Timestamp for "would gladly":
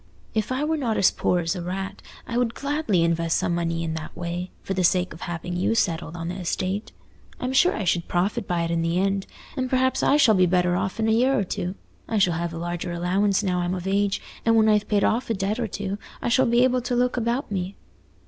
2.35-3.03